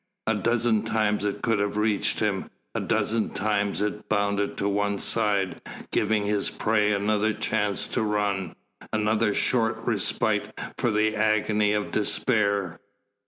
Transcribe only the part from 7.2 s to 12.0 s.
chance to run, another short respite for the agony of